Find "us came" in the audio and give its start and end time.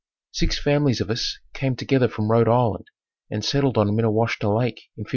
1.11-1.75